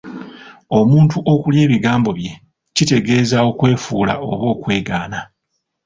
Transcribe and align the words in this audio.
Omuntu 0.79 1.17
okulya 1.33 1.61
ebigambo 1.67 2.09
bye 2.17 2.33
kitegeeza 2.75 3.37
okwefuula 3.49 4.13
oba 4.29 4.45
okwegaana. 4.53 5.19